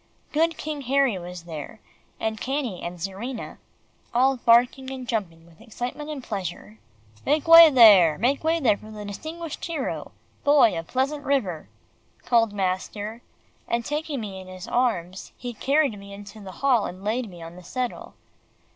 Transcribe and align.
Good 0.31 0.57
King 0.57 0.81
Harry 0.89 1.19
was 1.19 1.43
there, 1.43 1.79
and 2.19 2.41
Cannie 2.41 2.81
and 2.81 2.97
Czarina, 2.99 3.59
all 4.15 4.35
barking 4.37 4.89
and 4.89 5.07
jumping 5.07 5.45
with 5.45 5.61
excitement 5.61 6.09
and 6.09 6.23
pleasure. 6.23 6.79
"Make 7.23 7.47
way 7.47 7.69
there, 7.69 8.17
make 8.17 8.43
way 8.43 8.59
there 8.59 8.77
for 8.77 8.89
the 8.89 9.05
distinguished 9.05 9.63
hero 9.63 10.11
Boy 10.43 10.75
of 10.75 10.87
Pleasant 10.87 11.23
River," 11.23 11.69
called 12.25 12.51
master, 12.51 13.21
and 13.67 13.85
taking 13.85 14.21
me 14.21 14.39
in 14.41 14.47
his 14.47 14.67
arms, 14.67 15.33
he 15.37 15.53
carried 15.53 15.99
me 15.99 16.13
into 16.13 16.39
the 16.39 16.51
hall 16.65 16.87
and 16.87 17.03
laid 17.03 17.29
me 17.29 17.43
on 17.43 17.55
the 17.55 17.63
settle. 17.63 18.15